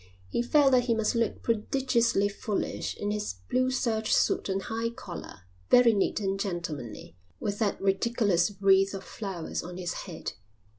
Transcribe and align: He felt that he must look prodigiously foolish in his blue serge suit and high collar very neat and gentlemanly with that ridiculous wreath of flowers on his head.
He 0.29 0.41
felt 0.41 0.71
that 0.71 0.85
he 0.85 0.95
must 0.95 1.13
look 1.13 1.43
prodigiously 1.43 2.27
foolish 2.27 2.97
in 2.97 3.11
his 3.11 3.35
blue 3.51 3.69
serge 3.69 4.11
suit 4.11 4.49
and 4.49 4.63
high 4.63 4.89
collar 4.89 5.41
very 5.69 5.93
neat 5.93 6.19
and 6.19 6.39
gentlemanly 6.39 7.15
with 7.39 7.59
that 7.59 7.79
ridiculous 7.79 8.51
wreath 8.59 8.95
of 8.95 9.03
flowers 9.03 9.61
on 9.61 9.77
his 9.77 9.93
head. 9.93 10.33